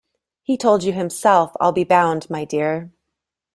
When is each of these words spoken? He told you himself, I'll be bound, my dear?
He 0.41 0.57
told 0.57 0.83
you 0.83 0.93
himself, 0.93 1.51
I'll 1.59 1.73
be 1.73 1.83
bound, 1.83 2.27
my 2.27 2.43
dear? 2.43 2.91